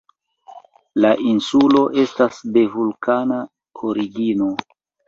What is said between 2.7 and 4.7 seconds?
vulkana origino.